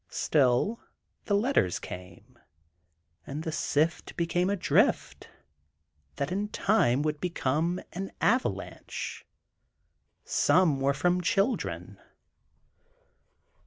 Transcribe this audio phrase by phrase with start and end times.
[0.09, 0.79] Still,
[1.25, 2.39] the letters came,
[3.27, 5.29] and the sift became a drift
[6.15, 9.27] that in time would become an avalanche.
[10.25, 11.99] Some were from children.